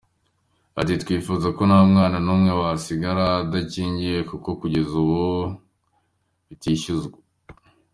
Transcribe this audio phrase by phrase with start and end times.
[0.79, 5.21] Ati “Twifuza ko nta mwana n’umwe wasigara adakingiwe kuko kugeza ubu
[6.47, 7.17] bitishyuzwa.